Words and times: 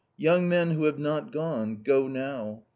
Young 0.17 0.49
men 0.49 0.71
who 0.71 0.85
have 0.85 0.97
not 0.97 1.31
gone, 1.31 1.83
go 1.83 2.07
now! 2.07 2.63